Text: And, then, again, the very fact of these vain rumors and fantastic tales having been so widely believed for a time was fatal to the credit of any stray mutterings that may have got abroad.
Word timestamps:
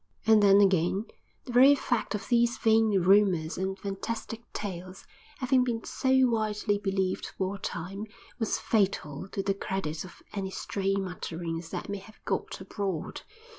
And, 0.25 0.41
then, 0.41 0.61
again, 0.61 1.05
the 1.45 1.51
very 1.51 1.75
fact 1.75 2.15
of 2.15 2.27
these 2.27 2.57
vain 2.57 2.89
rumors 3.01 3.55
and 3.55 3.77
fantastic 3.77 4.41
tales 4.51 5.05
having 5.37 5.63
been 5.63 5.83
so 5.83 6.27
widely 6.27 6.79
believed 6.79 7.27
for 7.27 7.53
a 7.53 7.59
time 7.59 8.07
was 8.39 8.57
fatal 8.57 9.27
to 9.27 9.43
the 9.43 9.53
credit 9.53 10.03
of 10.03 10.23
any 10.33 10.49
stray 10.49 10.95
mutterings 10.95 11.69
that 11.69 11.87
may 11.87 11.99
have 11.99 12.17
got 12.25 12.59
abroad. 12.59 13.21